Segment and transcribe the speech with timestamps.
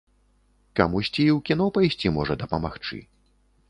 [0.79, 2.97] Камусьці і ў кіно пайсці можа дапамагчы.